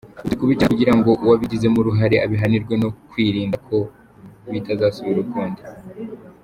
[0.05, 3.77] Ubu turi kubikurikirana kugira ngo uwabigizemo uruhare abihanirwe no kwirinda ko
[4.51, 5.61] bitazasubira ukundi.